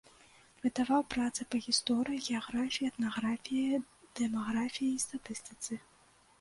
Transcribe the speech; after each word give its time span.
Выдаваў 0.61 1.03
працы 1.15 1.41
па 1.51 1.57
гісторыі, 1.65 2.23
геаграфіі, 2.27 2.89
этнаграфіі, 2.93 3.83
дэмаграфіі 4.23 4.91
і 4.97 5.07
статыстыцы. 5.09 5.73